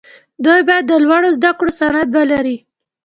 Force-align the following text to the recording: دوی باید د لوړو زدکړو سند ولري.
دوی 0.45 0.61
باید 0.67 0.85
د 0.87 0.91
لوړو 1.05 1.29
زدکړو 1.37 1.71
سند 1.79 2.09
ولري. 2.15 2.57